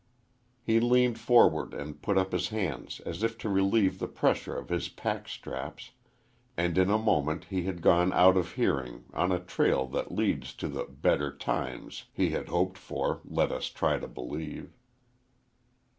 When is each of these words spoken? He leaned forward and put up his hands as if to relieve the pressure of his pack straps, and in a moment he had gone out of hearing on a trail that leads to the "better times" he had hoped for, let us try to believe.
He 0.63 0.79
leaned 0.79 1.19
forward 1.19 1.75
and 1.75 2.01
put 2.01 2.17
up 2.17 2.31
his 2.31 2.49
hands 2.49 3.01
as 3.05 3.21
if 3.21 3.37
to 3.37 3.47
relieve 3.49 3.99
the 3.99 4.07
pressure 4.07 4.57
of 4.57 4.69
his 4.69 4.89
pack 4.89 5.27
straps, 5.27 5.91
and 6.57 6.75
in 6.75 6.89
a 6.89 6.97
moment 6.97 7.45
he 7.51 7.65
had 7.65 7.83
gone 7.83 8.11
out 8.11 8.35
of 8.35 8.53
hearing 8.53 9.05
on 9.13 9.31
a 9.31 9.39
trail 9.39 9.85
that 9.89 10.11
leads 10.11 10.55
to 10.55 10.67
the 10.67 10.85
"better 10.85 11.31
times" 11.31 12.05
he 12.13 12.31
had 12.31 12.47
hoped 12.47 12.79
for, 12.79 13.21
let 13.23 13.51
us 13.51 13.67
try 13.67 13.99
to 13.99 14.07
believe. 14.07 14.73